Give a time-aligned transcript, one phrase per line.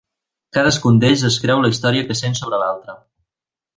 [0.57, 2.97] Cadascun d'ells es creu la història que sent sobre l'altre.